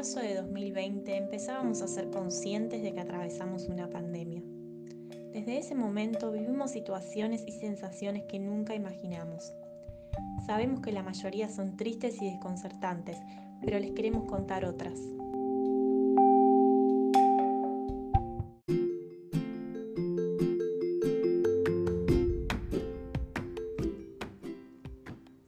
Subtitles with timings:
[0.00, 4.40] marzo de 2020 empezábamos a ser conscientes de que atravesamos una pandemia.
[5.30, 9.52] Desde ese momento vivimos situaciones y sensaciones que nunca imaginamos.
[10.46, 13.18] Sabemos que la mayoría son tristes y desconcertantes,
[13.60, 14.98] pero les queremos contar otras.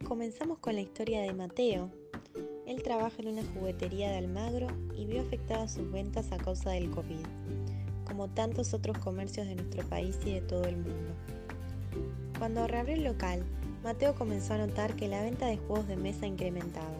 [0.04, 2.01] Comenzamos con la historia de Mateo,
[2.66, 6.90] él trabaja en una juguetería de Almagro y vio afectadas sus ventas a causa del
[6.90, 7.24] COVID,
[8.06, 11.12] como tantos otros comercios de nuestro país y de todo el mundo.
[12.38, 13.44] Cuando reabrió el local,
[13.82, 16.98] Mateo comenzó a notar que la venta de juegos de mesa incrementaba,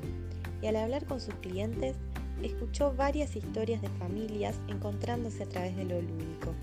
[0.61, 1.97] y al hablar con sus clientes,
[2.43, 6.55] escuchó varias historias de familias encontrándose a través de lo lúdico.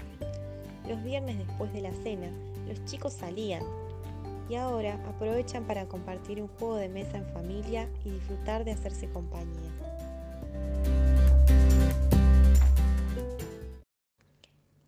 [0.88, 2.30] Los viernes después de la cena,
[2.68, 3.64] los chicos salían,
[4.50, 9.08] y ahora aprovechan para compartir un juego de mesa en familia y disfrutar de hacerse
[9.10, 9.72] compañía.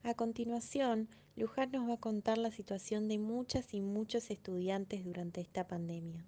[0.04, 5.40] A continuación, Luján nos va a contar la situación de muchas y muchos estudiantes durante
[5.40, 6.26] esta pandemia.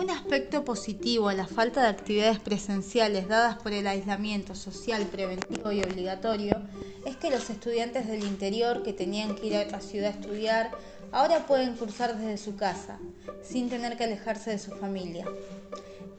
[0.00, 5.72] Un aspecto positivo a la falta de actividades presenciales dadas por el aislamiento social preventivo
[5.72, 6.62] y obligatorio
[7.04, 10.70] es que los estudiantes del interior que tenían que ir a otra ciudad a estudiar
[11.12, 12.98] ahora pueden cursar desde su casa,
[13.42, 15.26] sin tener que alejarse de su familia.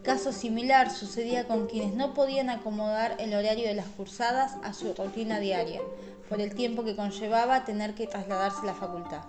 [0.03, 4.93] Caso similar sucedía con quienes no podían acomodar el horario de las cursadas a su
[4.93, 5.81] rutina diaria,
[6.29, 9.23] por el tiempo que conllevaba tener que trasladarse a la facultad.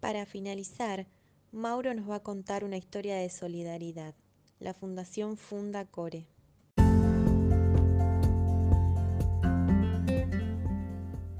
[0.00, 1.08] Para finalizar,
[1.50, 4.14] Mauro nos va a contar una historia de solidaridad.
[4.60, 6.28] La Fundación Funda Core.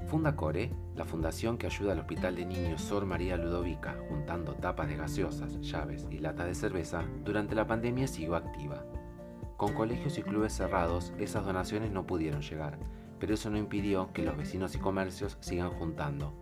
[0.07, 4.89] Funda Core, la fundación que ayuda al Hospital de Niños Sor María Ludovica juntando tapas
[4.89, 8.85] de gaseosas, llaves y latas de cerveza, durante la pandemia siguió activa.
[9.55, 12.77] Con colegios y clubes cerrados, esas donaciones no pudieron llegar,
[13.19, 16.33] pero eso no impidió que los vecinos y comercios sigan juntando.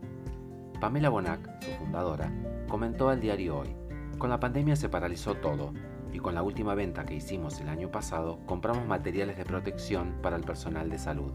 [0.80, 2.32] Pamela Bonac, su fundadora,
[2.68, 3.76] comentó al diario Hoy,
[4.20, 5.74] con la pandemia se paralizó todo
[6.14, 10.36] y con la última venta que hicimos el año pasado compramos materiales de protección para
[10.36, 11.34] el personal de salud.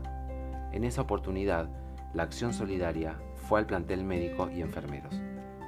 [0.70, 1.68] En esa oportunidad,
[2.14, 5.20] la acción solidaria fue al plantel médico y enfermeros,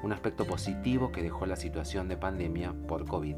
[0.05, 3.35] un aspecto positivo que dejó la situación de pandemia por COVID.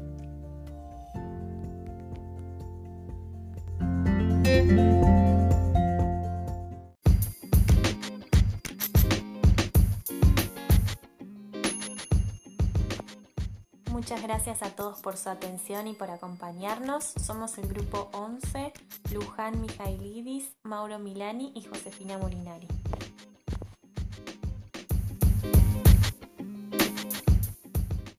[13.97, 17.13] Muchas gracias a todos por su atención y por acompañarnos.
[17.19, 18.71] Somos el grupo 11,
[19.11, 22.67] Luján Mijailidis, Mauro Milani y Josefina Molinari.